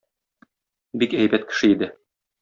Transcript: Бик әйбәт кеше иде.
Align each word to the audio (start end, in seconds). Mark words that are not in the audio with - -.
Бик 1.03 1.13
әйбәт 1.25 1.45
кеше 1.51 1.69
иде. 1.75 1.91